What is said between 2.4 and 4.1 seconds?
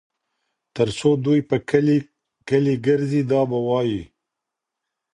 کلي ګرځي دا به وايي